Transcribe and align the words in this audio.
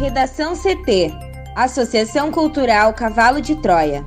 Redação 0.00 0.54
CT 0.56 1.12
Associação 1.54 2.32
Cultural 2.32 2.94
Cavalo 2.94 3.38
de 3.38 3.54
Troia. 3.56 4.02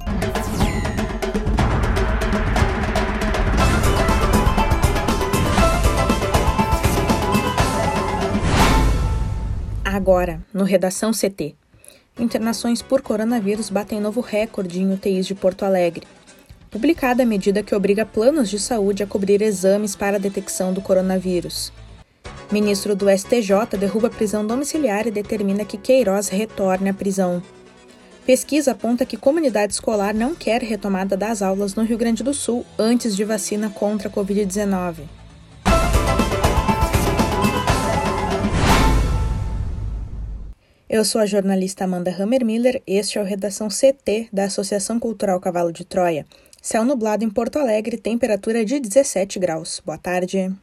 Agora, 9.86 10.42
no 10.52 10.64
Redação 10.64 11.12
CT. 11.12 11.54
Internações 12.18 12.82
por 12.82 13.04
coronavírus 13.04 13.70
batem 13.70 14.02
novo 14.02 14.20
recorde 14.20 14.82
em 14.82 14.92
UTIs 14.92 15.28
de 15.28 15.36
Porto 15.36 15.64
Alegre. 15.64 16.08
Publicada 16.72 17.22
a 17.22 17.26
medida 17.28 17.62
que 17.62 17.76
obriga 17.76 18.04
planos 18.04 18.50
de 18.50 18.58
saúde 18.58 19.04
a 19.04 19.08
cobrir 19.08 19.44
exames 19.44 19.96
para 19.96 20.16
a 20.16 20.20
detecção 20.20 20.74
do 20.74 20.82
coronavírus. 20.82 21.72
Ministro 22.54 22.96
do 22.96 23.10
STJ 23.10 23.76
derruba 23.80 24.10
a 24.10 24.12
prisão 24.12 24.46
domiciliar 24.46 25.08
e 25.08 25.12
determina 25.12 25.66
que 25.66 25.76
Queiroz 25.76 26.30
retorne 26.30 26.88
à 26.88 26.94
prisão. 26.94 27.42
Pesquisa 28.28 28.74
aponta 28.74 29.08
que 29.08 29.18
comunidade 29.18 29.74
escolar 29.74 30.14
não 30.14 30.36
quer 30.36 30.62
retomada 30.62 31.18
das 31.18 31.42
aulas 31.42 31.74
no 31.74 31.82
Rio 31.82 31.98
Grande 31.98 32.22
do 32.22 32.32
Sul 32.32 32.64
antes 32.78 33.16
de 33.16 33.24
vacina 33.24 33.72
contra 33.72 34.08
a 34.08 34.12
Covid-19. 34.12 34.98
Eu 40.88 41.04
sou 41.04 41.22
a 41.22 41.26
jornalista 41.26 41.86
Amanda 41.86 42.16
Hammermiller. 42.16 42.84
Este 42.86 43.18
é 43.18 43.22
o 43.22 43.26
Redação 43.26 43.68
CT 43.68 44.30
da 44.32 44.44
Associação 44.44 45.00
Cultural 45.00 45.40
Cavalo 45.40 45.74
de 45.74 45.84
Troia. 45.84 46.24
Céu 46.62 46.86
nublado 46.86 47.26
em 47.26 47.32
Porto 47.32 47.58
Alegre, 47.58 47.98
temperatura 47.98 48.64
de 48.64 48.80
17 48.80 49.40
graus. 49.40 49.82
Boa 49.84 49.98
tarde. 49.98 50.54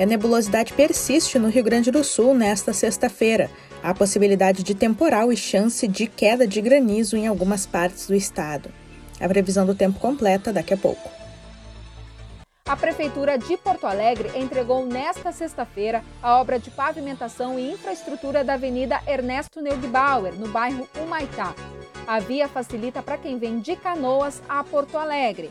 E 0.00 0.02
a 0.02 0.06
nebulosidade 0.06 0.72
persiste 0.72 1.38
no 1.38 1.50
Rio 1.50 1.62
Grande 1.62 1.90
do 1.90 2.02
Sul 2.02 2.32
nesta 2.32 2.72
sexta-feira. 2.72 3.50
Há 3.82 3.92
possibilidade 3.92 4.62
de 4.62 4.74
temporal 4.74 5.30
e 5.30 5.36
chance 5.36 5.86
de 5.86 6.06
queda 6.06 6.46
de 6.46 6.58
granizo 6.62 7.18
em 7.18 7.26
algumas 7.26 7.66
partes 7.66 8.06
do 8.06 8.14
estado. 8.14 8.70
A 9.20 9.28
previsão 9.28 9.66
do 9.66 9.74
tempo 9.74 10.00
completa 10.00 10.54
daqui 10.54 10.72
a 10.72 10.76
pouco. 10.78 11.10
A 12.66 12.74
Prefeitura 12.74 13.36
de 13.36 13.58
Porto 13.58 13.86
Alegre 13.86 14.30
entregou 14.34 14.86
nesta 14.86 15.32
sexta-feira 15.32 16.02
a 16.22 16.40
obra 16.40 16.58
de 16.58 16.70
pavimentação 16.70 17.58
e 17.58 17.70
infraestrutura 17.70 18.42
da 18.42 18.54
Avenida 18.54 19.02
Ernesto 19.06 19.60
Neugbauer, 19.60 20.32
no 20.32 20.48
bairro 20.48 20.88
Humaitá. 20.98 21.54
A 22.06 22.18
via 22.20 22.48
facilita 22.48 23.02
para 23.02 23.18
quem 23.18 23.38
vem 23.38 23.60
de 23.60 23.76
Canoas 23.76 24.40
a 24.48 24.64
Porto 24.64 24.96
Alegre. 24.96 25.50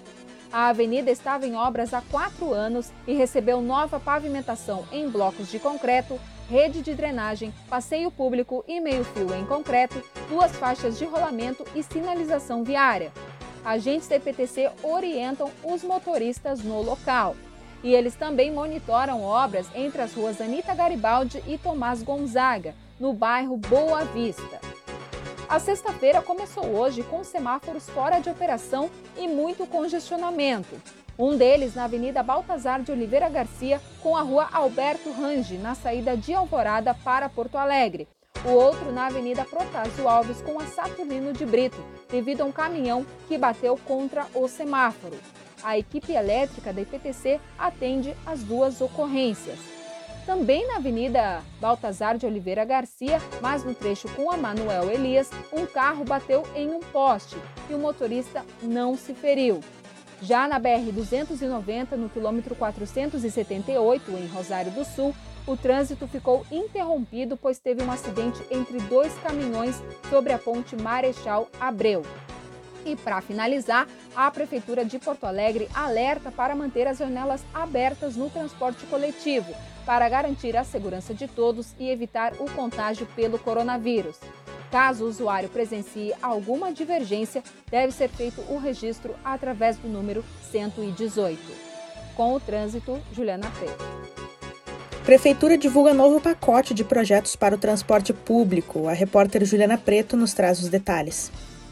A 0.52 0.70
avenida 0.70 1.12
estava 1.12 1.46
em 1.46 1.56
obras 1.56 1.94
há 1.94 2.02
quatro 2.02 2.54
anos 2.54 2.92
e 3.06 3.14
recebeu 3.14 3.62
nova 3.62 4.00
pavimentação 4.00 4.84
em 4.92 5.08
blocos 5.08 5.52
de 5.52 5.60
concreto, 5.60 6.20
rede 6.50 6.82
de 6.82 6.96
drenagem, 6.96 7.54
passeio 7.70 8.10
público 8.10 8.66
e 8.68 8.80
meio-fio 8.80 9.32
em 9.36 9.46
concreto, 9.46 10.02
duas 10.28 10.52
faixas 10.56 10.98
de 10.98 11.06
rolamento 11.06 11.64
e 11.76 11.84
sinalização 11.84 12.64
viária. 12.64 13.12
Agentes 13.64 14.08
da 14.08 14.16
EPTC 14.16 14.72
orientam 14.82 15.52
os 15.64 15.84
motoristas 15.84 16.64
no 16.64 16.82
local. 16.82 17.36
E 17.84 17.94
eles 17.94 18.16
também 18.16 18.52
monitoram 18.52 19.22
obras 19.24 19.68
entre 19.76 20.02
as 20.02 20.14
ruas 20.14 20.42
Anita 20.42 20.74
Garibaldi 20.74 21.44
e 21.48 21.60
Tomás 21.60 22.02
Gonzaga, 22.02 22.74
no 23.00 23.14
bairro 23.14 23.56
Boa 23.56 24.04
Vista. 24.06 24.69
A 25.50 25.58
sexta-feira 25.58 26.22
começou 26.22 26.64
hoje 26.64 27.02
com 27.02 27.24
semáforos 27.24 27.90
fora 27.90 28.20
de 28.20 28.30
operação 28.30 28.88
e 29.18 29.28
muito 29.28 29.66
congestionamento. 29.66 30.80
Um 31.18 31.36
deles 31.36 31.74
na 31.74 31.86
Avenida 31.86 32.22
Baltazar 32.22 32.84
de 32.84 32.92
Oliveira 32.92 33.28
Garcia, 33.28 33.82
com 34.00 34.16
a 34.16 34.22
Rua 34.22 34.48
Alberto 34.54 35.12
Range, 35.12 35.58
na 35.58 35.74
saída 35.74 36.16
de 36.16 36.36
Alvorada 36.36 36.94
para 36.94 37.28
Porto 37.28 37.58
Alegre. 37.58 38.08
O 38.46 38.52
outro 38.52 38.92
na 38.92 39.08
Avenida 39.08 39.44
Protásio 39.44 40.08
Alves, 40.08 40.40
com 40.44 40.60
a 40.60 40.68
Saturnino 40.68 41.34
de 41.34 41.48
Brito, 41.48 41.84
devido 42.12 42.42
a 42.42 42.46
um 42.46 42.52
caminhão 42.52 43.04
que 43.28 43.36
bateu 43.36 43.76
contra 43.88 44.28
o 44.36 44.48
semáforo. 44.48 45.18
A 45.64 45.80
equipe 45.80 46.14
elétrica 46.14 46.72
da 46.72 46.82
IPTC 46.82 47.42
atende 47.58 48.16
as 48.24 48.44
duas 48.44 48.80
ocorrências. 48.82 49.79
Também 50.26 50.68
na 50.68 50.76
Avenida 50.76 51.42
Baltazar 51.60 52.18
de 52.18 52.26
Oliveira 52.26 52.64
Garcia, 52.64 53.20
mas 53.42 53.64
no 53.64 53.74
trecho 53.74 54.08
com 54.10 54.32
a 54.32 54.38
Manuel 54.38 54.90
Elias, 54.92 55.30
um 55.52 55.66
carro 55.66 56.06
bateu 56.06 56.44
em 56.56 56.70
um 56.70 56.80
poste 56.80 57.36
e 57.70 57.74
o 57.74 57.80
motorista 57.80 58.46
não 58.62 58.96
se 58.96 59.14
feriu. 59.14 59.60
Já 60.22 60.48
na 60.48 60.60
BR-290, 60.60 61.92
no 61.96 62.10
quilômetro 62.10 62.54
478, 62.56 64.12
em 64.12 64.28
Rosário 64.28 64.72
do 64.72 64.84
Sul, 64.84 65.16
o 65.48 65.56
trânsito 65.56 66.08
ficou 66.08 66.46
interrompido 66.52 67.38
pois 67.38 67.58
teve 67.58 67.82
um 67.82 67.92
acidente 67.92 68.40
entre 68.52 68.78
dois 68.82 69.14
caminhões 69.20 69.82
sobre 70.10 70.34
a 70.34 70.38
ponte 70.38 70.76
Marechal 70.76 71.48
Abreu. 71.60 72.04
E 72.86 72.96
para 72.96 73.22
finalizar, 73.22 73.88
a 74.16 74.30
Prefeitura 74.32 74.86
de 74.86 74.98
Porto 75.00 75.26
Alegre 75.26 75.68
alerta 75.74 76.32
para 76.32 76.56
manter 76.56 76.88
as 76.88 76.98
janelas 76.98 77.44
abertas 77.54 78.16
no 78.16 78.30
transporte 78.30 78.86
coletivo, 78.86 79.54
para 79.86 80.08
garantir 80.08 80.56
a 80.56 80.64
segurança 80.64 81.14
de 81.14 81.28
todos 81.28 81.74
e 81.80 81.90
evitar 81.90 82.34
o 82.40 82.50
contágio 82.52 83.08
pelo 83.16 83.40
coronavírus. 83.40 84.18
Caso 84.72 85.06
o 85.06 85.08
usuário 85.08 85.50
presencie 85.50 86.14
alguma 86.22 86.72
divergência, 86.72 87.44
deve 87.72 87.92
ser 87.92 88.10
feito 88.10 88.42
o 88.50 88.58
registro 88.60 89.16
através 89.26 89.78
do 89.78 89.88
número 89.88 90.24
118. 90.52 91.40
Com 92.16 92.34
o 92.34 92.40
trânsito, 92.40 93.00
Juliana 93.12 93.50
Preto. 93.58 94.00
Prefeitura 95.04 95.58
divulga 95.58 95.92
novo 95.92 96.22
pacote 96.22 96.72
de 96.72 96.84
projetos 96.84 97.36
para 97.36 97.56
o 97.56 97.58
transporte 97.58 98.14
público. 98.14 98.88
A 98.88 98.94
repórter 98.94 99.44
Juliana 99.44 99.76
Preto 99.76 100.16
nos 100.16 100.36
traz 100.36 100.62
os 100.62 100.70
detalhes. 100.70 101.32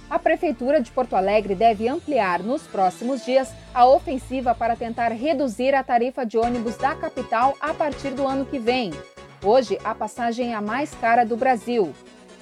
A 0.09 0.18
Prefeitura 0.18 0.79
de 0.79 0.90
Porto 0.90 1.18
Alegre 1.18 1.53
deve 1.53 1.85
ampliar 1.85 2.41
nos 2.41 2.63
próximos 2.63 3.25
dias 3.25 3.51
a 3.73 3.85
ofensiva 3.85 4.56
para 4.56 4.73
tentar 4.73 5.09
reduzir 5.12 5.75
a 5.75 5.84
tarifa 5.84 6.25
de 6.25 6.38
ônibus 6.38 6.78
da 6.78 6.95
capital 6.95 7.57
a 7.59 7.73
partir 7.73 8.12
do 8.12 8.25
ano 8.25 8.45
que 8.45 8.57
vem. 8.57 8.94
Hoje, 9.44 9.78
a 9.84 9.94
passagem 9.94 10.53
é 10.53 10.56
a 10.56 10.62
mais 10.62 10.91
cara 10.95 11.25
do 11.25 11.35
Brasil. 11.35 11.94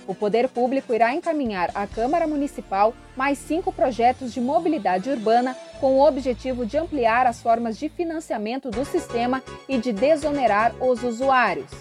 O 0.08 0.14
Poder 0.14 0.48
Público 0.48 0.94
irá 0.94 1.16
encaminhar 1.16 1.72
à 1.74 1.88
Câmara 1.88 2.28
Municipal 2.28 2.94
mais 3.18 3.40
cinco 3.40 3.72
projetos 3.72 4.32
de 4.32 4.40
mobilidade 4.40 5.10
urbana 5.10 5.58
com 5.80 5.98
o 5.98 6.08
objetivo 6.08 6.68
de 6.68 6.78
ampliar 6.78 7.26
as 7.26 7.42
formas 7.42 7.80
de 7.80 7.90
financiamento 7.90 8.70
do 8.70 8.86
sistema 8.86 9.42
e 9.68 9.80
de 9.80 9.92
desonerar 9.92 10.72
os 10.80 11.04
usuários. 11.04 11.72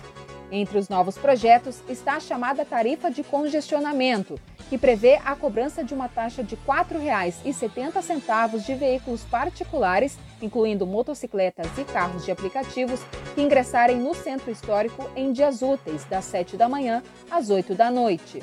Entre 0.51 0.79
os 0.79 0.89
novos 0.89 1.19
projetos 1.19 1.83
está 1.91 2.15
a 2.15 2.21
chamada 2.21 2.65
tarifa 2.65 3.11
de 3.11 3.23
congestionamento, 3.23 4.41
que 4.69 4.79
prevê 4.79 5.21
a 5.25 5.35
cobrança 5.37 5.85
de 5.85 5.95
uma 5.95 6.09
taxa 6.09 6.43
de 6.43 6.55
R$ 6.55 6.61
4,70 6.67 8.65
de 8.65 8.75
veículos 8.75 9.23
particulares, 9.25 10.19
incluindo 10.41 10.87
motocicletas 10.87 11.67
e 11.79 11.85
carros 11.85 12.25
de 12.25 12.31
aplicativos, 12.31 13.01
que 13.35 13.43
ingressarem 13.43 13.99
no 13.99 14.15
centro 14.15 14.51
histórico 14.51 15.09
em 15.15 15.33
dias 15.33 15.63
úteis, 15.63 16.05
das 16.05 16.25
7 16.25 16.57
da 16.57 16.69
manhã 16.69 17.03
às 17.31 17.51
8 17.51 17.75
da 17.75 17.91
noite. 17.91 18.43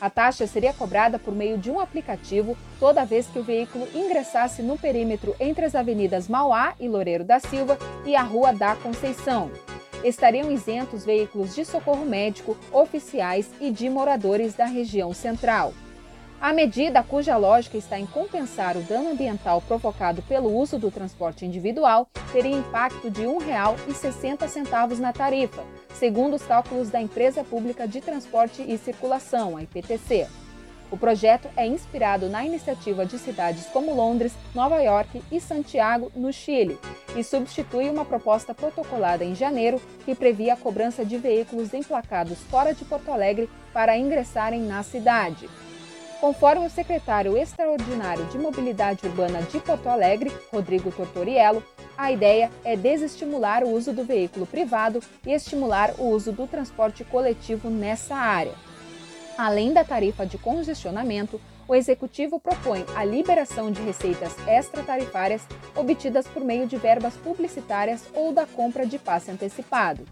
A 0.00 0.10
taxa 0.10 0.48
seria 0.48 0.72
cobrada 0.72 1.16
por 1.16 1.32
meio 1.32 1.56
de 1.56 1.70
um 1.70 1.78
aplicativo 1.78 2.56
toda 2.80 3.04
vez 3.04 3.28
que 3.28 3.38
o 3.38 3.44
veículo 3.44 3.86
ingressasse 3.94 4.60
no 4.60 4.76
perímetro 4.76 5.34
entre 5.38 5.64
as 5.64 5.76
avenidas 5.76 6.26
Mauá 6.26 6.74
e 6.80 6.88
Loureiro 6.88 7.22
da 7.22 7.38
Silva 7.38 7.78
e 8.04 8.16
a 8.16 8.22
Rua 8.22 8.52
da 8.52 8.74
Conceição 8.74 9.48
estariam 10.04 10.50
isentos 10.50 11.04
veículos 11.04 11.54
de 11.54 11.64
socorro 11.64 12.04
médico, 12.04 12.56
oficiais 12.72 13.50
e 13.60 13.70
de 13.70 13.88
moradores 13.88 14.54
da 14.54 14.66
região 14.66 15.12
central. 15.12 15.72
A 16.42 16.52
medida, 16.52 17.04
cuja 17.04 17.36
lógica 17.36 17.76
está 17.76 17.96
em 18.00 18.04
compensar 18.04 18.76
o 18.76 18.82
dano 18.82 19.12
ambiental 19.12 19.62
provocado 19.62 20.22
pelo 20.22 20.52
uso 20.52 20.76
do 20.76 20.90
transporte 20.90 21.46
individual, 21.46 22.08
teria 22.32 22.56
impacto 22.56 23.08
de 23.08 23.20
R$ 23.20 23.28
1,60 23.28 24.98
na 24.98 25.12
tarifa, 25.12 25.62
segundo 25.94 26.34
os 26.34 26.42
cálculos 26.42 26.90
da 26.90 27.00
Empresa 27.00 27.44
Pública 27.44 27.86
de 27.86 28.00
Transporte 28.00 28.60
e 28.66 28.76
Circulação, 28.76 29.56
a 29.56 29.62
IPTC. 29.62 30.26
O 30.90 30.96
projeto 30.96 31.48
é 31.56 31.64
inspirado 31.64 32.28
na 32.28 32.44
iniciativa 32.44 33.06
de 33.06 33.18
cidades 33.18 33.66
como 33.66 33.94
Londres, 33.94 34.34
Nova 34.52 34.78
York 34.82 35.22
e 35.30 35.40
Santiago, 35.40 36.10
no 36.14 36.32
Chile, 36.32 36.76
e 37.16 37.22
substitui 37.22 37.88
uma 37.88 38.04
proposta 38.04 38.54
protocolada 38.54 39.24
em 39.24 39.34
janeiro 39.34 39.80
que 40.04 40.14
previa 40.14 40.54
a 40.54 40.56
cobrança 40.56 41.04
de 41.04 41.18
veículos 41.18 41.74
emplacados 41.74 42.38
fora 42.50 42.74
de 42.74 42.84
Porto 42.84 43.10
Alegre 43.10 43.48
para 43.72 43.96
ingressarem 43.96 44.62
na 44.62 44.82
cidade. 44.82 45.48
Conforme 46.20 46.66
o 46.66 46.70
secretário 46.70 47.36
extraordinário 47.36 48.24
de 48.26 48.38
Mobilidade 48.38 49.04
Urbana 49.04 49.42
de 49.42 49.58
Porto 49.58 49.88
Alegre, 49.88 50.32
Rodrigo 50.52 50.92
Tortoriello, 50.92 51.64
a 51.98 52.12
ideia 52.12 52.50
é 52.64 52.76
desestimular 52.76 53.64
o 53.64 53.70
uso 53.72 53.92
do 53.92 54.04
veículo 54.04 54.46
privado 54.46 55.02
e 55.26 55.32
estimular 55.32 55.94
o 55.98 56.08
uso 56.10 56.30
do 56.30 56.46
transporte 56.46 57.02
coletivo 57.02 57.68
nessa 57.68 58.14
área. 58.14 58.54
Além 59.36 59.72
da 59.72 59.82
tarifa 59.82 60.24
de 60.24 60.38
congestionamento, 60.38 61.40
o 61.66 61.74
Executivo 61.74 62.40
propõe 62.40 62.84
a 62.94 63.04
liberação 63.04 63.70
de 63.70 63.80
receitas 63.82 64.34
extratarifárias 64.46 65.42
obtidas 65.74 66.26
por 66.26 66.44
meio 66.44 66.66
de 66.66 66.76
verbas 66.76 67.14
publicitárias 67.14 68.04
ou 68.14 68.32
da 68.32 68.46
compra 68.46 68.86
de 68.86 68.98
passe 68.98 69.30
antecipado. 69.30 70.04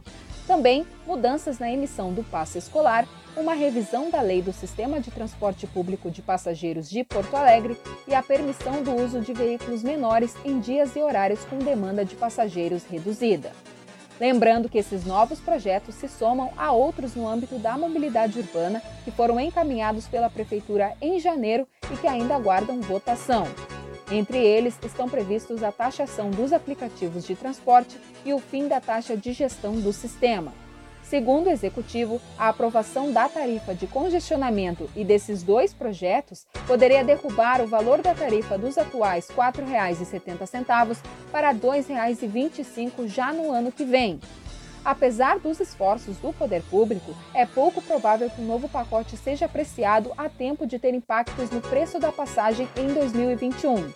Também 0.47 0.87
mudanças 1.06 1.58
na 1.58 1.70
emissão 1.70 2.12
do 2.12 2.25
passe 2.25 2.58
escolar, 2.58 3.06
uma 3.37 3.55
revisão 3.55 4.11
da 4.11 4.20
lei 4.20 4.43
do 4.43 4.52
sistema 4.52 5.00
de 5.00 5.11
transporte 5.11 5.67
público 5.67 6.11
de 6.11 6.23
passageiros 6.23 6.91
de 6.91 7.05
Porto 7.05 7.35
Alegre 7.37 7.79
e 8.08 8.14
a 8.14 8.23
permissão 8.23 8.82
do 8.82 8.94
uso 8.96 9.20
de 9.20 9.32
veículos 9.32 9.82
menores 9.82 10.35
em 10.44 10.58
dias 10.58 10.96
e 10.96 11.00
horários 11.00 11.44
com 11.44 11.58
demanda 11.58 12.05
de 12.05 12.17
passageiros 12.17 12.85
reduzida. 12.85 13.53
Lembrando 14.20 14.69
que 14.69 14.76
esses 14.76 15.06
novos 15.06 15.40
projetos 15.40 15.94
se 15.94 16.06
somam 16.06 16.52
a 16.55 16.70
outros 16.72 17.14
no 17.14 17.26
âmbito 17.26 17.58
da 17.58 17.78
mobilidade 17.78 18.38
urbana 18.38 18.82
que 19.02 19.11
foram 19.11 19.40
encaminhados 19.40 20.06
pela 20.06 20.28
Prefeitura 20.28 20.93
em 21.00 21.19
janeiro 21.19 21.67
e 21.90 21.96
que 21.96 22.06
ainda 22.06 22.34
aguardam 22.34 22.82
votação. 22.82 23.46
Entre 24.12 24.37
eles 24.37 24.78
estão 24.84 25.08
previstos 25.08 25.62
a 25.62 25.72
taxação 25.72 26.31
dos 26.31 26.52
aplicativos 26.52 27.25
de 27.25 27.34
transporte 27.34 27.96
e 28.22 28.34
o 28.34 28.38
fim 28.38 28.69
da 28.69 28.78
taxa 28.78 29.17
de 29.17 29.32
gestão 29.32 29.81
do 29.81 29.90
sistema. 29.90 30.52
Segundo 31.11 31.49
o 31.49 31.51
executivo, 31.51 32.21
a 32.39 32.51
aprovação 32.51 33.11
da 33.11 33.29
tarifa 33.29 33.75
de 33.75 33.89
congestionamento 33.89 34.89
e 34.95 35.05
desses 35.05 35.43
dois 35.43 35.75
projetos 35.75 36.47
poderia 36.69 37.03
derrubar 37.03 37.61
o 37.61 37.67
valor 37.67 38.01
da 38.01 38.15
tarifa 38.15 38.57
dos 38.57 38.79
atuais 38.79 39.29
R$ 39.29 39.35
4,70 39.35 40.99
para 41.33 41.51
R$ 41.51 41.59
2,25 41.59 43.09
já 43.09 43.33
no 43.33 43.51
ano 43.51 43.73
que 43.73 43.85
vem. 43.85 44.21
Apesar 44.85 45.41
dos 45.41 45.59
esforços 45.59 46.17
do 46.19 46.33
poder 46.33 46.62
público, 46.71 47.13
é 47.35 47.45
pouco 47.45 47.83
provável 47.83 48.31
que 48.31 48.41
o 48.41 48.47
novo 48.47 48.69
pacote 48.69 49.17
seja 49.17 49.47
apreciado 49.47 50.13
a 50.17 50.29
tempo 50.29 50.65
de 50.65 50.79
ter 50.79 50.95
impactos 50.95 51.51
no 51.51 51.61
preço 51.61 51.99
da 51.99 52.13
passagem 52.13 52.69
em 52.77 52.87
2021. 52.87 53.93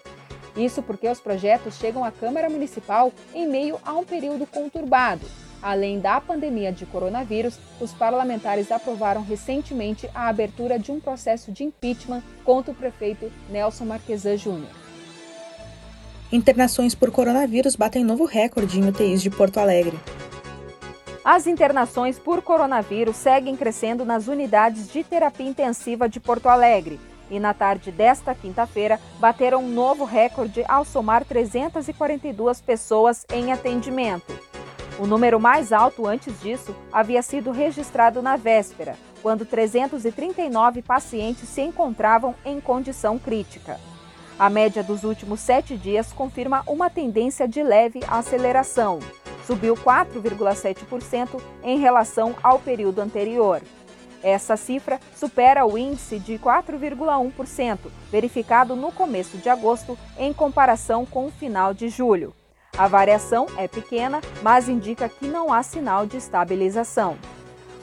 Isso 0.56 0.82
porque 0.82 1.08
os 1.08 1.20
projetos 1.20 1.76
chegam 1.76 2.04
à 2.04 2.10
Câmara 2.10 2.50
Municipal 2.50 3.12
em 3.32 3.46
meio 3.46 3.78
a 3.84 3.92
um 3.92 4.02
período 4.02 4.48
conturbado 4.48 5.43
Além 5.64 5.98
da 5.98 6.20
pandemia 6.20 6.70
de 6.70 6.84
coronavírus, 6.84 7.58
os 7.80 7.90
parlamentares 7.90 8.70
aprovaram 8.70 9.22
recentemente 9.22 10.06
a 10.14 10.28
abertura 10.28 10.78
de 10.78 10.92
um 10.92 11.00
processo 11.00 11.50
de 11.50 11.64
impeachment 11.64 12.22
contra 12.44 12.70
o 12.70 12.74
prefeito 12.74 13.32
Nelson 13.48 13.86
Marquesan 13.86 14.36
Júnior. 14.36 14.68
Internações 16.30 16.94
por 16.94 17.10
coronavírus 17.10 17.76
batem 17.76 18.04
novo 18.04 18.26
recorde 18.26 18.78
em 18.78 18.86
UTIs 18.86 19.22
de 19.22 19.30
Porto 19.30 19.56
Alegre. 19.56 19.98
As 21.24 21.46
internações 21.46 22.18
por 22.18 22.42
coronavírus 22.42 23.16
seguem 23.16 23.56
crescendo 23.56 24.04
nas 24.04 24.28
unidades 24.28 24.92
de 24.92 25.02
terapia 25.02 25.48
intensiva 25.48 26.06
de 26.06 26.20
Porto 26.20 26.46
Alegre 26.46 27.00
e 27.30 27.40
na 27.40 27.54
tarde 27.54 27.90
desta 27.90 28.34
quinta-feira 28.34 29.00
bateram 29.18 29.64
um 29.64 29.70
novo 29.70 30.04
recorde 30.04 30.62
ao 30.68 30.84
somar 30.84 31.24
342 31.24 32.60
pessoas 32.60 33.24
em 33.32 33.50
atendimento. 33.50 34.53
O 34.96 35.06
número 35.06 35.40
mais 35.40 35.72
alto 35.72 36.06
antes 36.06 36.40
disso 36.40 36.74
havia 36.92 37.20
sido 37.20 37.50
registrado 37.50 38.22
na 38.22 38.36
véspera, 38.36 38.96
quando 39.22 39.44
339 39.44 40.82
pacientes 40.82 41.48
se 41.48 41.62
encontravam 41.62 42.34
em 42.44 42.60
condição 42.60 43.18
crítica. 43.18 43.80
A 44.38 44.48
média 44.48 44.84
dos 44.84 45.02
últimos 45.02 45.40
sete 45.40 45.76
dias 45.76 46.12
confirma 46.12 46.62
uma 46.66 46.88
tendência 46.88 47.48
de 47.48 47.62
leve 47.62 48.00
aceleração. 48.06 49.00
Subiu 49.44 49.74
4,7% 49.74 51.40
em 51.62 51.78
relação 51.78 52.34
ao 52.42 52.60
período 52.60 53.00
anterior. 53.00 53.62
Essa 54.22 54.56
cifra 54.56 55.00
supera 55.14 55.66
o 55.66 55.76
índice 55.76 56.18
de 56.18 56.38
4,1%, 56.38 57.78
verificado 58.10 58.76
no 58.76 58.92
começo 58.92 59.36
de 59.38 59.48
agosto, 59.48 59.98
em 60.16 60.32
comparação 60.32 61.04
com 61.04 61.26
o 61.26 61.32
final 61.32 61.74
de 61.74 61.88
julho. 61.88 62.32
A 62.76 62.88
variação 62.88 63.46
é 63.56 63.68
pequena, 63.68 64.20
mas 64.42 64.68
indica 64.68 65.08
que 65.08 65.28
não 65.28 65.52
há 65.52 65.62
sinal 65.62 66.06
de 66.06 66.16
estabilização. 66.16 67.16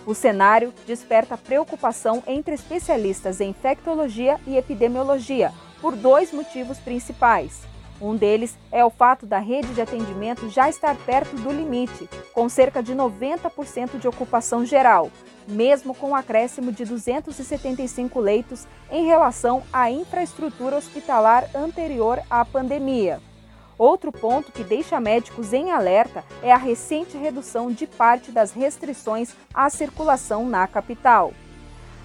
O 0.05 0.13
cenário 0.13 0.73
desperta 0.85 1.37
preocupação 1.37 2.21
entre 2.27 2.55
especialistas 2.55 3.39
em 3.39 3.51
infectologia 3.51 4.37
e 4.45 4.57
epidemiologia 4.57 5.53
por 5.79 5.95
dois 5.95 6.33
motivos 6.33 6.77
principais. 6.77 7.61
Um 8.01 8.17
deles 8.17 8.57
é 8.69 8.83
o 8.83 8.89
fato 8.89 9.25
da 9.25 9.39
rede 9.39 9.73
de 9.73 9.81
atendimento 9.81 10.49
já 10.49 10.67
estar 10.67 10.95
perto 11.05 11.37
do 11.37 11.51
limite, 11.51 12.09
com 12.33 12.49
cerca 12.49 12.83
de 12.83 12.93
90% 12.93 13.97
de 13.97 14.07
ocupação 14.07 14.65
geral, 14.65 15.09
mesmo 15.47 15.93
com 15.93 16.07
o 16.07 16.09
um 16.09 16.15
acréscimo 16.15 16.71
de 16.71 16.83
275 16.83 18.19
leitos 18.19 18.67
em 18.91 19.05
relação 19.05 19.63
à 19.71 19.89
infraestrutura 19.89 20.75
hospitalar 20.75 21.47
anterior 21.55 22.19
à 22.29 22.43
pandemia. 22.43 23.21
Outro 23.81 24.11
ponto 24.11 24.51
que 24.51 24.63
deixa 24.63 24.99
médicos 24.99 25.53
em 25.53 25.71
alerta 25.71 26.23
é 26.43 26.53
a 26.53 26.55
recente 26.55 27.17
redução 27.17 27.71
de 27.71 27.87
parte 27.87 28.31
das 28.31 28.51
restrições 28.51 29.33
à 29.51 29.71
circulação 29.71 30.47
na 30.47 30.67
capital. 30.67 31.33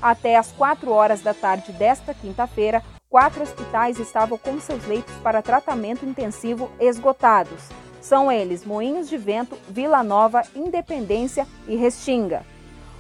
Até 0.01 0.37
às 0.37 0.51
4 0.53 0.91
horas 0.91 1.21
da 1.21 1.35
tarde 1.35 1.73
desta 1.73 2.15
quinta-feira, 2.15 2.83
quatro 3.11 3.43
hospitais 3.43 4.01
estavam 4.01 4.39
com 4.39 4.59
seus 4.59 4.87
leitos 4.87 5.15
para 5.17 5.43
tratamento 5.43 6.07
intensivo 6.07 6.71
esgotados. 6.81 7.69
São 8.01 8.33
eles 8.33 8.65
Moinhos 8.65 9.07
de 9.07 9.19
Vento, 9.19 9.55
Vila 9.69 10.03
Nova, 10.03 10.45
Independência 10.55 11.47
e 11.69 11.77
Restinga. 11.77 12.43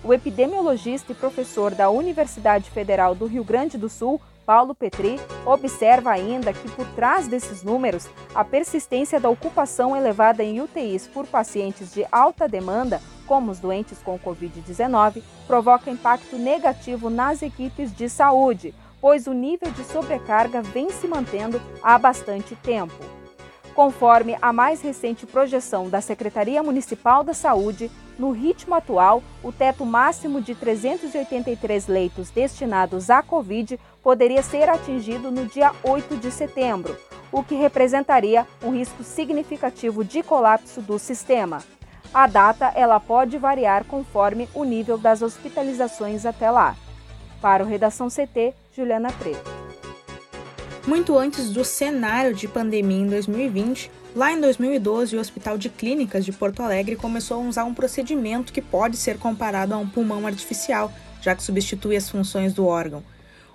O 0.07 0.15
epidemiologista 0.15 1.11
e 1.11 1.17
professor 1.17 1.75
da 1.75 1.91
Universidade 1.91 2.71
Federal 2.71 3.13
do 3.13 3.27
Rio 3.27 3.43
Grande 3.43 3.77
do 3.77 3.89
Sul, 3.89 4.21
Paulo 4.47 4.73
Petri 4.73 5.19
observa 5.45 6.13
ainda 6.13 6.53
que 6.53 6.71
por 6.71 6.87
trás 6.95 7.27
desses 7.27 7.65
números, 7.65 8.09
a 8.33 8.45
persistência 8.45 9.19
da 9.19 9.29
ocupação 9.29 9.97
elevada 9.97 10.45
em 10.45 10.61
UTIs 10.61 11.09
por 11.09 11.27
pacientes 11.27 11.93
de 11.93 12.07
alta 12.13 12.47
demanda, 12.47 13.03
como 13.27 13.51
os 13.51 13.59
doentes 13.59 13.99
com 13.99 14.17
Covid-19, 14.17 15.25
provoca 15.45 15.91
impacto 15.91 16.39
negativo 16.39 17.11
nas 17.11 17.43
equipes 17.43 17.93
de 17.93 18.09
saúde, 18.09 18.73
pois 19.01 19.27
o 19.27 19.33
nível 19.33 19.73
de 19.73 19.83
sobrecarga 19.83 20.63
vem 20.63 20.89
se 20.89 21.09
mantendo 21.09 21.61
há 21.83 21.99
bastante 21.99 22.55
tempo. 22.55 23.16
Conforme 23.77 24.39
a 24.41 24.55
mais 24.55 24.81
recente 24.81 25.27
projeção 25.27 25.91
da 25.91 26.01
Secretaria 26.01 26.63
Municipal 26.63 27.23
da 27.23 27.35
Saúde, 27.35 27.91
no 28.19 28.31
ritmo 28.31 28.75
atual, 28.75 29.23
o 29.45 29.53
teto 29.53 29.85
máximo 29.85 30.41
de 30.41 30.55
383 30.55 31.87
leitos 31.87 32.31
destinados 32.31 33.11
à 33.11 33.23
Covid 33.23 33.79
poderia 34.03 34.43
ser 34.43 34.71
atingido 34.71 35.31
no 35.31 35.45
dia 35.45 35.73
8 35.85 36.17
de 36.17 36.31
setembro, 36.31 36.97
o 37.31 37.43
que 37.43 37.55
representaria 37.55 38.47
um 38.65 38.71
risco 38.71 39.05
significativo 39.05 40.03
de 40.03 40.23
colapso 40.23 40.81
do 40.81 40.99
sistema. 40.99 41.63
A 42.15 42.27
data 42.27 42.73
ela 42.75 42.99
pode 42.99 43.37
variar 43.37 43.85
conforme 43.85 44.49
o 44.55 44.65
nível 44.65 44.97
das 44.97 45.21
hospitalizações 45.21 46.25
até 46.25 46.51
lá. 46.51 46.75
Para 47.43 47.63
o 47.63 47.67
Redação 47.67 48.09
CT, 48.09 48.55
Juliana 48.75 49.13
Preto. 49.13 49.66
Muito 50.87 51.19
antes 51.19 51.51
do 51.51 51.65
cenário 51.65 52.33
de 52.33 52.47
pandemia 52.47 52.99
em 52.99 53.09
2020, 53.09 53.91
lá 54.15 54.31
em 54.31 54.41
2012 54.41 55.17
o 55.17 55.21
Hospital 55.21 55.59
de 55.59 55.69
Clínicas 55.69 56.25
de 56.25 56.31
Porto 56.31 56.63
Alegre 56.63 56.95
começou 56.95 57.43
a 57.43 57.49
usar 57.49 57.65
um 57.65 57.75
procedimento 57.75 58.53
que 58.53 58.63
pode 58.63 58.97
ser 58.97 59.19
comparado 59.19 59.75
a 59.75 59.79
um 59.79 59.89
pulmão 59.89 60.25
artificial, 60.29 60.93
já 61.21 61.35
que 61.35 61.43
substitui 61.43 61.97
as 61.97 62.09
funções 62.09 62.55
do 62.55 62.65
órgão. 62.67 63.03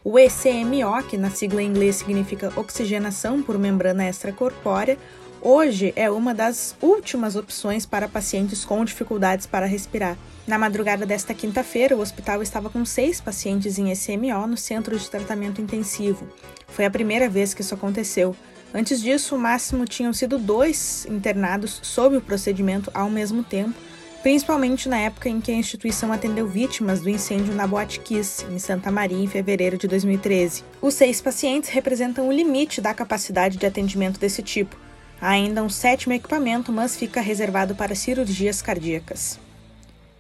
O 0.04 0.20
ECMO, 0.20 1.04
que 1.10 1.16
na 1.16 1.30
sigla 1.30 1.64
em 1.64 1.68
inglês 1.68 1.96
significa 1.96 2.52
oxigenação 2.58 3.42
por 3.42 3.58
membrana 3.58 4.10
extracorpórea, 4.10 4.98
hoje 5.42 5.94
é 5.96 6.12
uma 6.12 6.34
das 6.34 6.76
últimas 6.82 7.38
opções 7.38 7.86
para 7.86 8.10
pacientes 8.10 8.66
com 8.66 8.84
dificuldades 8.84 9.48
para 9.48 9.66
respirar. 9.66 10.18
Na 10.46 10.58
madrugada 10.58 11.06
desta 11.06 11.34
quinta-feira, 11.34 11.96
o 11.96 12.02
hospital 12.02 12.42
estava 12.42 12.70
com 12.70 12.84
seis 12.84 13.22
pacientes 13.22 13.80
em 13.80 13.90
ECMO 13.90 14.48
no 14.48 14.58
centro 14.58 15.00
de 15.00 15.10
tratamento 15.10 15.62
intensivo. 15.62 16.28
Foi 16.72 16.86
a 16.86 16.92
primeira 16.92 17.30
vez 17.30 17.54
que 17.54 17.62
isso 17.62 17.74
aconteceu. 17.74 18.36
Antes 18.74 19.02
disso, 19.02 19.36
o 19.36 19.40
máximo 19.40 19.86
tinham 19.86 20.14
sido 20.14 20.38
dois 20.38 21.06
internados 21.10 21.80
sob 21.84 22.16
o 22.16 22.22
procedimento 22.22 22.90
ao 22.94 23.10
mesmo 23.10 23.44
tempo, 23.44 23.76
principalmente 24.24 24.88
na 24.88 24.98
época 24.98 25.28
em 25.28 25.42
que 25.42 25.52
a 25.52 25.56
instituição 25.56 26.14
atendeu 26.14 26.48
vítimas 26.48 27.02
do 27.02 27.10
incêndio 27.10 27.54
na 27.54 27.68
Boate 27.68 28.00
Kiss, 28.00 28.46
em 28.46 28.60
Santa 28.60 28.90
Maria, 28.90 29.22
em 29.22 29.28
fevereiro 29.28 29.78
de 29.78 29.88
2013. 29.88 30.64
Os 30.82 30.94
seis 30.94 31.20
pacientes 31.20 31.70
representam 31.70 32.30
o 32.30 32.32
limite 32.32 32.80
da 32.80 32.94
capacidade 32.94 33.58
de 33.58 33.66
atendimento 33.66 34.20
desse 34.20 34.42
tipo. 34.42 34.78
Há 35.20 35.32
ainda 35.32 35.62
um 35.62 35.70
sétimo 35.70 36.14
equipamento, 36.14 36.72
mas 36.72 36.96
fica 36.96 37.20
reservado 37.20 37.76
para 37.76 37.94
cirurgias 37.94 38.62
cardíacas. 38.62 39.38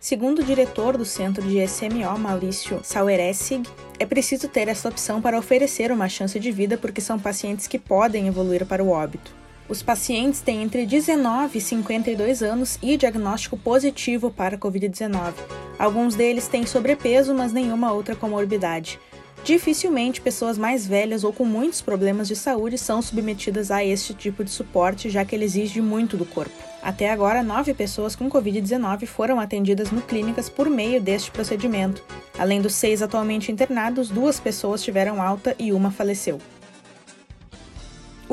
Segundo 0.01 0.39
o 0.39 0.43
diretor 0.43 0.97
do 0.97 1.05
centro 1.05 1.47
de 1.47 1.63
SMO, 1.67 2.17
Maurício 2.17 2.79
Saueressig, 2.81 3.69
é 3.99 4.05
preciso 4.05 4.47
ter 4.47 4.67
essa 4.67 4.89
opção 4.89 5.21
para 5.21 5.37
oferecer 5.37 5.91
uma 5.91 6.09
chance 6.09 6.39
de 6.39 6.51
vida 6.51 6.75
porque 6.75 6.99
são 6.99 7.19
pacientes 7.19 7.67
que 7.67 7.77
podem 7.77 8.27
evoluir 8.27 8.65
para 8.65 8.83
o 8.83 8.89
óbito. 8.89 9.31
Os 9.69 9.83
pacientes 9.83 10.41
têm 10.41 10.63
entre 10.63 10.87
19 10.87 11.55
e 11.55 11.61
52 11.61 12.41
anos 12.41 12.79
e 12.81 12.97
diagnóstico 12.97 13.55
positivo 13.55 14.31
para 14.31 14.57
Covid-19. 14.57 15.33
Alguns 15.77 16.15
deles 16.15 16.47
têm 16.47 16.65
sobrepeso, 16.65 17.35
mas 17.35 17.53
nenhuma 17.53 17.93
outra 17.93 18.15
comorbidade. 18.15 18.99
Dificilmente 19.43 20.21
pessoas 20.21 20.55
mais 20.55 20.85
velhas 20.85 21.23
ou 21.23 21.33
com 21.33 21.43
muitos 21.43 21.81
problemas 21.81 22.27
de 22.27 22.35
saúde 22.35 22.77
são 22.77 23.01
submetidas 23.01 23.71
a 23.71 23.83
este 23.83 24.13
tipo 24.13 24.43
de 24.43 24.51
suporte, 24.51 25.09
já 25.09 25.25
que 25.25 25.35
ele 25.35 25.45
exige 25.45 25.81
muito 25.81 26.15
do 26.15 26.25
corpo. 26.25 26.53
Até 26.81 27.09
agora, 27.09 27.41
nove 27.41 27.73
pessoas 27.73 28.15
com 28.15 28.29
Covid-19 28.29 29.07
foram 29.07 29.39
atendidas 29.39 29.91
no 29.91 30.01
clínicas 30.01 30.47
por 30.47 30.69
meio 30.69 31.01
deste 31.01 31.31
procedimento. 31.31 32.03
Além 32.37 32.61
dos 32.61 32.75
seis 32.75 33.01
atualmente 33.01 33.51
internados, 33.51 34.09
duas 34.09 34.39
pessoas 34.39 34.83
tiveram 34.83 35.21
alta 35.21 35.55
e 35.57 35.73
uma 35.73 35.89
faleceu. 35.91 36.39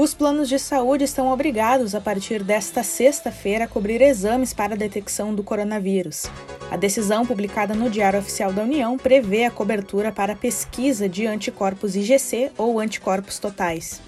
Os 0.00 0.14
planos 0.14 0.49
de 0.49 0.61
saúde 0.61 1.02
estão 1.02 1.26
obrigados, 1.26 1.93
a 1.93 2.00
partir 2.00 2.45
desta 2.45 2.85
sexta-feira, 2.85 3.64
a 3.64 3.67
cobrir 3.67 4.00
exames 4.00 4.55
para 4.55 4.75
a 4.75 4.76
detecção 4.76 5.35
do 5.35 5.43
coronavírus. 5.43 6.26
A 6.71 6.76
decisão, 6.76 7.26
publicada 7.26 7.75
no 7.75 7.90
Diário 7.90 8.21
Oficial 8.21 8.52
da 8.52 8.62
União, 8.62 8.97
prevê 8.97 9.45
a 9.45 9.50
cobertura 9.50 10.12
para 10.12 10.37
pesquisa 10.37 11.09
de 11.09 11.26
anticorpos 11.26 11.97
IgC 11.97 12.52
ou 12.57 12.78
anticorpos 12.78 13.40
totais. 13.40 14.00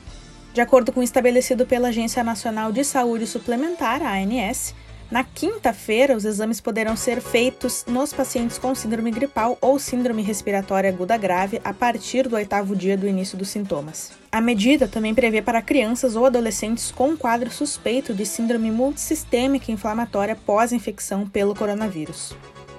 De 0.54 0.61
acordo 0.61 0.92
com 0.92 1.00
o 1.00 1.02
estabelecido 1.02 1.66
pela 1.66 1.88
Agência 1.88 2.23
Nacional 2.23 2.70
de 2.70 2.85
Saúde 2.85 3.26
Suplementar, 3.26 4.00
ANS, 4.00 4.76
na 5.10 5.24
quinta-feira, 5.24 6.16
os 6.16 6.24
exames 6.24 6.60
poderão 6.60 6.96
ser 6.96 7.20
feitos 7.20 7.84
nos 7.88 8.12
pacientes 8.12 8.58
com 8.58 8.74
síndrome 8.74 9.10
gripal 9.10 9.58
ou 9.60 9.76
síndrome 9.76 10.22
respiratória 10.22 10.88
aguda 10.88 11.16
grave 11.16 11.60
a 11.64 11.74
partir 11.74 12.28
do 12.28 12.36
oitavo 12.36 12.76
dia 12.76 12.96
do 12.96 13.08
início 13.08 13.36
dos 13.36 13.48
sintomas. 13.48 14.12
A 14.30 14.40
medida 14.40 14.86
também 14.86 15.12
prevê 15.12 15.42
para 15.42 15.60
crianças 15.60 16.14
ou 16.14 16.24
adolescentes 16.24 16.92
com 16.92 17.16
quadro 17.16 17.50
suspeito 17.50 18.14
de 18.14 18.24
síndrome 18.24 18.70
multissistêmica 18.70 19.72
inflamatória 19.72 20.36
pós-infecção 20.36 21.26
pelo 21.28 21.56
coronavírus. 21.56 22.32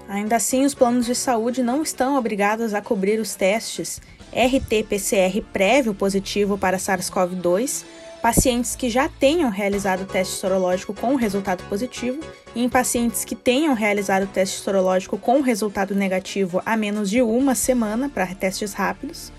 Ainda 0.08 0.38
assim, 0.38 0.64
os 0.64 0.74
planos 0.74 1.06
de 1.06 1.16
saúde 1.16 1.62
não 1.62 1.82
estão 1.82 2.18
obrigados 2.18 2.74
a 2.74 2.82
cobrir 2.82 3.20
os 3.20 3.36
testes 3.36 4.02
RT-PCR 4.34 5.42
prévio 5.52 5.94
positivo 5.94 6.58
para 6.58 6.78
SARS-CoV-2 6.78 7.84
pacientes 8.22 8.76
que 8.76 8.90
já 8.90 9.10
tenham 9.10 9.50
realizado 9.50 10.02
o 10.02 10.06
teste 10.06 10.36
sorológico 10.36 10.94
com 10.94 11.16
resultado 11.16 11.64
positivo 11.68 12.20
e 12.56 12.64
em 12.64 12.70
pacientes 12.70 13.26
que 13.26 13.36
tenham 13.36 13.74
realizado 13.74 14.24
o 14.24 14.28
teste 14.28 14.60
sorológico 14.60 15.18
com 15.18 15.42
resultado 15.42 15.96
negativo 15.96 16.62
há 16.66 16.78
menos 16.78 17.10
de 17.10 17.22
uma 17.22 17.56
semana 17.56 18.10
para 18.10 18.28
testes 18.28 18.74
rápidos, 18.74 19.32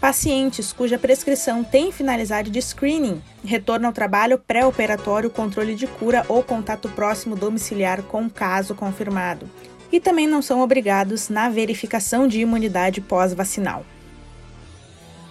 pacientes 0.00 0.72
cuja 0.72 0.96
prescrição 0.96 1.64
tem 1.64 1.90
finalidade 1.90 2.50
de 2.50 2.62
screening, 2.62 3.20
retorno 3.44 3.88
ao 3.88 3.92
trabalho 3.92 4.38
pré-operatório, 4.38 5.30
controle 5.30 5.74
de 5.74 5.88
cura 5.88 6.24
ou 6.28 6.42
contato 6.42 6.88
próximo 6.90 7.34
domiciliar 7.34 8.02
com 8.02 8.30
caso 8.30 8.74
confirmado, 8.74 9.50
e 9.90 9.98
também 9.98 10.28
não 10.28 10.40
são 10.40 10.60
obrigados 10.60 11.28
na 11.28 11.48
verificação 11.48 12.28
de 12.28 12.40
imunidade 12.40 13.00
pós-vacinal. 13.00 13.84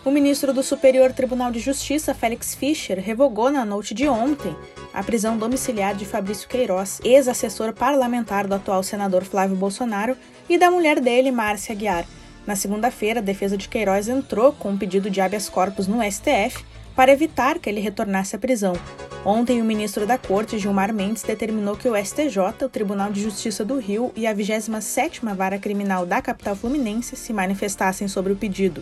O 0.07 0.09
ministro 0.09 0.53
do 0.53 0.63
Superior 0.63 1.11
Tribunal 1.11 1.51
de 1.51 1.59
Justiça, 1.59 2.13
Félix 2.13 2.55
Fischer, 2.55 2.97
revogou 2.97 3.51
na 3.51 3.65
noite 3.65 3.93
de 3.93 4.07
ontem 4.07 4.55
a 4.93 5.03
prisão 5.03 5.37
domiciliar 5.37 5.93
de 5.93 6.05
Fabrício 6.05 6.47
Queiroz, 6.47 7.01
ex-assessor 7.03 7.73
parlamentar 7.73 8.47
do 8.47 8.55
atual 8.55 8.81
senador 8.83 9.25
Flávio 9.25 9.57
Bolsonaro, 9.57 10.15
e 10.47 10.57
da 10.57 10.71
mulher 10.71 11.01
dele, 11.01 11.29
Márcia 11.29 11.73
Aguiar. 11.73 12.05
Na 12.45 12.55
segunda-feira, 12.55 13.19
a 13.19 13.21
defesa 13.21 13.57
de 13.57 13.67
Queiroz 13.67 14.07
entrou 14.07 14.53
com 14.53 14.69
um 14.69 14.77
pedido 14.77 15.09
de 15.09 15.19
habeas 15.19 15.49
corpus 15.49 15.87
no 15.87 16.01
STF 16.01 16.63
para 16.95 17.11
evitar 17.11 17.59
que 17.59 17.69
ele 17.69 17.81
retornasse 17.81 18.33
à 18.33 18.39
prisão. 18.39 18.79
Ontem, 19.25 19.61
o 19.61 19.65
ministro 19.65 20.07
da 20.07 20.17
Corte, 20.17 20.57
Gilmar 20.57 20.93
Mendes, 20.93 21.23
determinou 21.23 21.75
que 21.75 21.89
o 21.89 21.97
STJ, 21.97 22.63
o 22.63 22.69
Tribunal 22.69 23.11
de 23.11 23.21
Justiça 23.21 23.65
do 23.65 23.77
Rio 23.77 24.13
e 24.15 24.25
a 24.25 24.33
27ª 24.33 25.35
Vara 25.35 25.59
Criminal 25.59 26.05
da 26.05 26.21
capital 26.21 26.55
fluminense 26.55 27.17
se 27.17 27.33
manifestassem 27.33 28.07
sobre 28.07 28.31
o 28.31 28.37
pedido. 28.37 28.81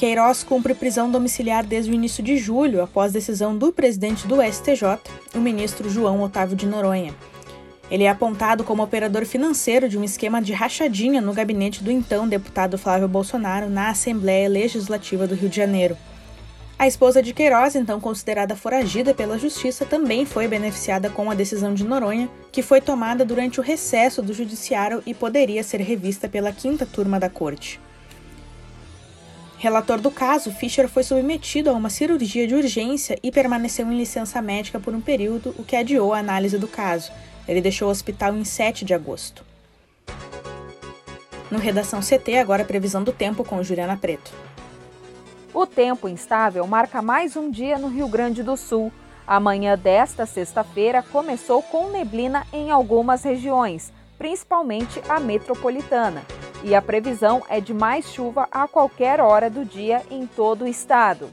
Queiroz 0.00 0.42
cumpre 0.42 0.72
prisão 0.72 1.10
domiciliar 1.10 1.62
desde 1.62 1.90
o 1.90 1.94
início 1.94 2.24
de 2.24 2.38
julho, 2.38 2.82
após 2.82 3.12
decisão 3.12 3.54
do 3.54 3.70
presidente 3.70 4.26
do 4.26 4.36
STJ, 4.42 4.98
o 5.34 5.38
ministro 5.38 5.90
João 5.90 6.22
Otávio 6.22 6.56
de 6.56 6.64
Noronha. 6.66 7.14
Ele 7.90 8.04
é 8.04 8.08
apontado 8.08 8.64
como 8.64 8.82
operador 8.82 9.26
financeiro 9.26 9.90
de 9.90 9.98
um 9.98 10.02
esquema 10.02 10.40
de 10.40 10.54
rachadinha 10.54 11.20
no 11.20 11.34
gabinete 11.34 11.84
do 11.84 11.90
então 11.90 12.26
deputado 12.26 12.78
Flávio 12.78 13.08
Bolsonaro 13.08 13.68
na 13.68 13.90
Assembleia 13.90 14.48
Legislativa 14.48 15.26
do 15.26 15.34
Rio 15.34 15.50
de 15.50 15.56
Janeiro. 15.56 15.98
A 16.78 16.86
esposa 16.86 17.22
de 17.22 17.34
Queiroz, 17.34 17.76
então 17.76 18.00
considerada 18.00 18.56
foragida 18.56 19.12
pela 19.12 19.38
justiça, 19.38 19.84
também 19.84 20.24
foi 20.24 20.48
beneficiada 20.48 21.10
com 21.10 21.30
a 21.30 21.34
decisão 21.34 21.74
de 21.74 21.84
Noronha, 21.84 22.26
que 22.50 22.62
foi 22.62 22.80
tomada 22.80 23.22
durante 23.22 23.60
o 23.60 23.62
recesso 23.62 24.22
do 24.22 24.32
judiciário 24.32 25.02
e 25.04 25.12
poderia 25.12 25.62
ser 25.62 25.82
revista 25.82 26.26
pela 26.26 26.52
quinta 26.52 26.86
turma 26.86 27.20
da 27.20 27.28
corte. 27.28 27.78
Relator 29.60 30.00
do 30.00 30.10
caso, 30.10 30.50
Fischer 30.50 30.88
foi 30.88 31.02
submetido 31.02 31.68
a 31.68 31.74
uma 31.74 31.90
cirurgia 31.90 32.46
de 32.46 32.54
urgência 32.54 33.18
e 33.22 33.30
permaneceu 33.30 33.86
em 33.92 33.94
licença 33.94 34.40
médica 34.40 34.80
por 34.80 34.94
um 34.94 35.02
período, 35.02 35.54
o 35.58 35.62
que 35.62 35.76
adiou 35.76 36.14
a 36.14 36.18
análise 36.18 36.56
do 36.56 36.66
caso. 36.66 37.12
Ele 37.46 37.60
deixou 37.60 37.88
o 37.88 37.90
hospital 37.90 38.34
em 38.34 38.42
7 38.42 38.86
de 38.86 38.94
agosto. 38.94 39.44
No 41.50 41.58
Redação 41.58 42.00
CT, 42.00 42.38
agora 42.38 42.62
a 42.62 42.64
previsão 42.64 43.04
do 43.04 43.12
tempo 43.12 43.44
com 43.44 43.62
Juliana 43.62 43.98
Preto. 43.98 44.32
O 45.52 45.66
tempo 45.66 46.08
instável 46.08 46.66
marca 46.66 47.02
mais 47.02 47.36
um 47.36 47.50
dia 47.50 47.76
no 47.76 47.88
Rio 47.88 48.08
Grande 48.08 48.42
do 48.42 48.56
Sul. 48.56 48.90
A 49.26 49.38
manhã 49.38 49.76
desta 49.76 50.24
sexta-feira 50.24 51.02
começou 51.02 51.60
com 51.60 51.90
neblina 51.90 52.46
em 52.50 52.70
algumas 52.70 53.24
regiões, 53.24 53.92
principalmente 54.16 55.02
a 55.06 55.20
metropolitana 55.20 56.22
e 56.62 56.74
a 56.74 56.82
previsão 56.82 57.42
é 57.48 57.60
de 57.60 57.72
mais 57.72 58.10
chuva 58.12 58.48
a 58.50 58.68
qualquer 58.68 59.20
hora 59.20 59.48
do 59.48 59.64
dia 59.64 60.02
em 60.10 60.26
todo 60.26 60.64
o 60.64 60.68
estado. 60.68 61.30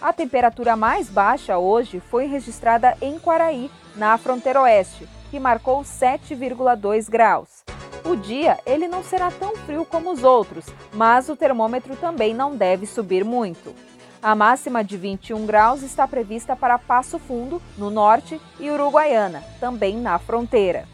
A 0.00 0.12
temperatura 0.12 0.76
mais 0.76 1.08
baixa 1.08 1.56
hoje 1.56 2.00
foi 2.00 2.26
registrada 2.26 2.96
em 3.00 3.18
Quaraí, 3.18 3.70
na 3.94 4.16
fronteira 4.18 4.60
oeste, 4.60 5.08
que 5.30 5.40
marcou 5.40 5.80
7,2 5.80 7.08
graus. 7.08 7.64
O 8.04 8.14
dia 8.14 8.58
ele 8.64 8.86
não 8.86 9.02
será 9.02 9.30
tão 9.30 9.56
frio 9.56 9.84
como 9.84 10.12
os 10.12 10.22
outros, 10.22 10.66
mas 10.92 11.28
o 11.28 11.34
termômetro 11.34 11.96
também 11.96 12.34
não 12.34 12.54
deve 12.54 12.86
subir 12.86 13.24
muito. 13.24 13.74
A 14.22 14.34
máxima 14.34 14.84
de 14.84 14.96
21 14.96 15.46
graus 15.46 15.82
está 15.82 16.06
prevista 16.06 16.54
para 16.54 16.78
Passo 16.78 17.18
Fundo, 17.18 17.60
no 17.76 17.90
norte, 17.90 18.40
e 18.58 18.70
Uruguaiana, 18.70 19.42
também 19.60 19.96
na 19.96 20.18
fronteira. 20.18 20.86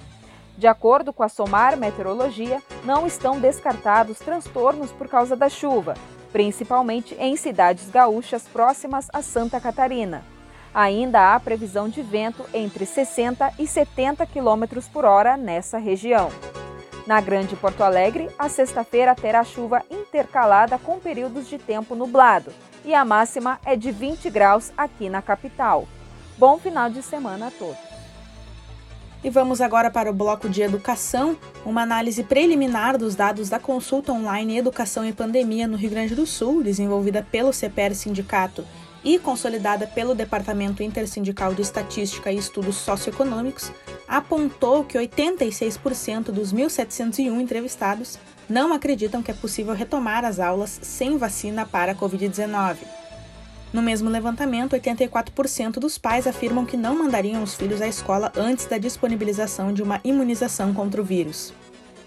De 0.62 0.68
acordo 0.68 1.12
com 1.12 1.24
a 1.24 1.28
SOMAR 1.28 1.76
Meteorologia, 1.76 2.62
não 2.84 3.04
estão 3.04 3.40
descartados 3.40 4.20
transtornos 4.20 4.92
por 4.92 5.08
causa 5.08 5.34
da 5.34 5.48
chuva, 5.48 5.94
principalmente 6.30 7.16
em 7.18 7.34
cidades 7.36 7.90
gaúchas 7.90 8.44
próximas 8.44 9.08
a 9.12 9.22
Santa 9.22 9.60
Catarina. 9.60 10.22
Ainda 10.72 11.34
há 11.34 11.40
previsão 11.40 11.88
de 11.88 12.00
vento 12.00 12.44
entre 12.54 12.86
60 12.86 13.54
e 13.58 13.66
70 13.66 14.24
km 14.24 14.80
por 14.92 15.04
hora 15.04 15.36
nessa 15.36 15.78
região. 15.78 16.30
Na 17.08 17.20
Grande 17.20 17.56
Porto 17.56 17.82
Alegre, 17.82 18.30
a 18.38 18.48
sexta-feira 18.48 19.16
terá 19.16 19.42
chuva 19.42 19.82
intercalada 19.90 20.78
com 20.78 21.00
períodos 21.00 21.48
de 21.48 21.58
tempo 21.58 21.96
nublado 21.96 22.52
e 22.84 22.94
a 22.94 23.04
máxima 23.04 23.58
é 23.64 23.74
de 23.74 23.90
20 23.90 24.30
graus 24.30 24.72
aqui 24.76 25.10
na 25.10 25.20
capital. 25.20 25.88
Bom 26.38 26.56
final 26.56 26.88
de 26.88 27.02
semana 27.02 27.48
a 27.48 27.50
todos! 27.50 27.91
E 29.24 29.30
vamos 29.30 29.60
agora 29.60 29.88
para 29.88 30.10
o 30.10 30.12
bloco 30.12 30.48
de 30.48 30.62
educação, 30.62 31.38
uma 31.64 31.82
análise 31.82 32.24
preliminar 32.24 32.98
dos 32.98 33.14
dados 33.14 33.48
da 33.48 33.58
consulta 33.60 34.12
online 34.12 34.58
Educação 34.58 35.06
e 35.06 35.12
Pandemia 35.12 35.68
no 35.68 35.76
Rio 35.76 35.90
Grande 35.90 36.16
do 36.16 36.26
Sul, 36.26 36.60
desenvolvida 36.60 37.24
pelo 37.30 37.52
CPR 37.52 37.94
Sindicato 37.94 38.64
e 39.04 39.20
consolidada 39.20 39.86
pelo 39.86 40.12
Departamento 40.12 40.82
Intersindical 40.82 41.54
de 41.54 41.62
Estatística 41.62 42.32
e 42.32 42.36
Estudos 42.36 42.76
Socioeconômicos, 42.76 43.70
apontou 44.08 44.82
que 44.82 44.98
86% 44.98 46.32
dos 46.32 46.52
1.701 46.52 47.40
entrevistados 47.40 48.18
não 48.48 48.72
acreditam 48.72 49.22
que 49.22 49.30
é 49.30 49.34
possível 49.34 49.72
retomar 49.72 50.24
as 50.24 50.40
aulas 50.40 50.80
sem 50.82 51.16
vacina 51.16 51.64
para 51.64 51.92
a 51.92 51.94
Covid-19. 51.94 53.01
No 53.72 53.80
mesmo 53.80 54.10
levantamento, 54.10 54.76
84% 54.76 55.78
dos 55.78 55.96
pais 55.96 56.26
afirmam 56.26 56.66
que 56.66 56.76
não 56.76 56.98
mandariam 56.98 57.42
os 57.42 57.54
filhos 57.54 57.80
à 57.80 57.88
escola 57.88 58.30
antes 58.36 58.66
da 58.66 58.76
disponibilização 58.76 59.72
de 59.72 59.82
uma 59.82 59.98
imunização 60.04 60.74
contra 60.74 61.00
o 61.00 61.04
vírus. 61.04 61.54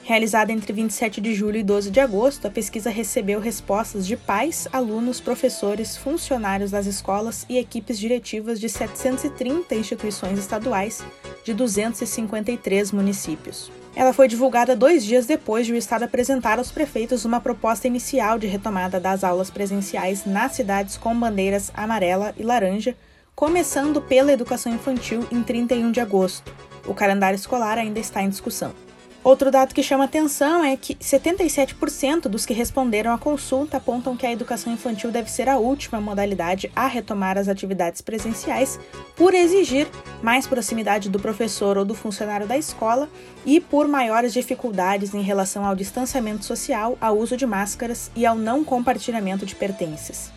Realizada 0.03 0.51
entre 0.51 0.72
27 0.72 1.19
de 1.19 1.34
julho 1.34 1.57
e 1.57 1.63
12 1.63 1.89
de 1.89 2.00
agosto, 2.00 2.45
a 2.45 2.51
pesquisa 2.51 2.91
recebeu 2.91 3.39
respostas 3.39 4.05
de 4.05 4.15
pais, 4.15 4.67
alunos, 4.72 5.19
professores, 5.19 5.98
funcionários 5.98 6.69
das 6.69 6.86
escolas 6.86 7.43
e 7.50 7.57
equipes 7.57 7.98
diretivas 7.98 8.60
de 8.60 8.69
730 8.69 9.74
instituições 9.74 10.38
estaduais 10.38 11.03
de 11.43 11.55
253 11.55 12.91
municípios. 12.91 13.72
Ela 13.95 14.11
foi 14.11 14.27
divulgada 14.27 14.75
dois 14.75 15.05
dias 15.05 15.25
depois 15.25 15.65
de 15.65 15.71
o 15.71 15.77
Estado 15.77 16.03
apresentar 16.03 16.57
aos 16.57 16.69
prefeitos 16.69 17.23
uma 17.23 17.39
proposta 17.39 17.87
inicial 17.87 18.37
de 18.37 18.45
retomada 18.45 18.99
das 18.99 19.23
aulas 19.23 19.49
presenciais 19.49 20.25
nas 20.25 20.51
cidades 20.51 20.97
com 20.97 21.17
bandeiras 21.17 21.71
amarela 21.73 22.33
e 22.37 22.43
laranja, 22.43 22.93
começando 23.33 24.01
pela 24.01 24.33
educação 24.33 24.73
infantil 24.73 25.25
em 25.31 25.41
31 25.41 25.91
de 25.91 26.01
agosto. 26.01 26.53
O 26.85 26.93
calendário 26.93 27.37
escolar 27.37 27.77
ainda 27.77 27.99
está 27.99 28.21
em 28.21 28.29
discussão. 28.29 28.85
Outro 29.25 29.50
dado 29.50 29.74
que 29.74 29.82
chama 29.82 30.03
atenção 30.03 30.63
é 30.63 30.77
que 30.77 30.94
77% 30.94 32.27
dos 32.27 32.46
que 32.46 32.53
responderam 32.53 33.12
à 33.12 33.17
consulta 33.17 33.77
apontam 33.77 34.15
que 34.15 34.24
a 34.24 34.32
educação 34.32 34.72
infantil 34.72 35.10
deve 35.10 35.32
ser 35.32 35.50
a 35.50 35.58
última 35.58 36.00
modalidade 36.00 36.72
a 36.75 36.86
retomar 36.86 37.36
as 37.36 37.48
atividades 37.48 38.01
presenciais, 38.01 38.79
por 39.15 39.34
exigir 39.34 39.88
mais 40.22 40.46
proximidade 40.46 41.10
do 41.10 41.20
professor 41.20 41.75
ou 41.75 41.84
do 41.84 41.96
funcionário 41.96 42.46
da 42.46 42.55
escola 42.55 43.10
e 43.44 43.60
por 43.60 43.88
maiores 43.88 44.32
dificuldades 44.32 45.15
em 45.15 45.24
relação 45.24 45.65
ao 45.65 45.75
distanciamento 45.75 46.46
social, 46.46 46.96
ao 47.01 47.17
uso 47.17 47.36
de 47.36 47.48
máscaras 47.48 48.12
e 48.15 48.27
ao 48.27 48.36
não 48.36 48.63
compartilhamento 48.63 49.44
de 49.44 49.55
pertences. 49.55 50.32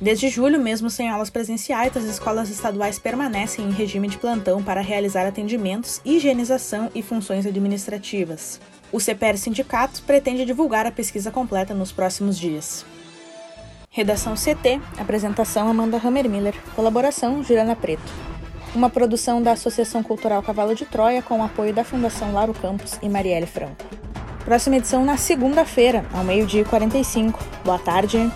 Desde 0.00 0.28
julho, 0.28 0.60
mesmo 0.60 0.88
sem 0.88 1.08
aulas 1.08 1.28
presenciais, 1.28 1.96
as 1.96 2.04
escolas 2.04 2.50
estaduais 2.50 2.98
permanecem 2.98 3.64
em 3.64 3.72
regime 3.72 4.06
de 4.06 4.16
plantão 4.16 4.62
para 4.62 4.80
realizar 4.80 5.26
atendimentos, 5.26 6.00
higienização 6.04 6.88
e 6.94 7.02
funções 7.02 7.44
administrativas. 7.46 8.60
O 8.92 9.00
CPR 9.00 9.36
Sindicato 9.36 10.02
pretende 10.02 10.44
divulgar 10.44 10.86
a 10.86 10.92
pesquisa 10.92 11.32
completa 11.32 11.74
nos 11.74 11.90
próximos 11.90 12.38
dias. 12.38 12.86
Redação 13.90 14.34
CT, 14.34 14.80
apresentação 14.98 15.68
Amanda 15.68 16.00
Hammermiller, 16.02 16.54
colaboração 16.76 17.42
Juliana 17.42 17.74
Preto. 17.74 18.12
Uma 18.74 18.88
produção 18.88 19.42
da 19.42 19.52
Associação 19.52 20.02
Cultural 20.02 20.42
Cavalo 20.42 20.74
de 20.74 20.84
Troia 20.84 21.22
com 21.22 21.40
o 21.40 21.42
apoio 21.42 21.74
da 21.74 21.82
Fundação 21.82 22.32
Laro 22.32 22.54
Campos 22.54 22.98
e 23.02 23.08
Marielle 23.08 23.46
Franco. 23.46 23.84
Próxima 24.44 24.76
edição 24.76 25.04
na 25.04 25.16
segunda-feira, 25.16 26.06
ao 26.12 26.22
meio-dia 26.22 26.62
e 26.62 26.64
45. 26.64 27.42
Boa 27.64 27.78
tarde. 27.78 28.30